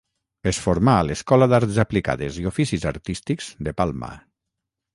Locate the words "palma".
3.83-4.13